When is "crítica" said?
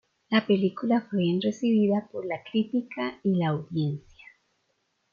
2.43-3.19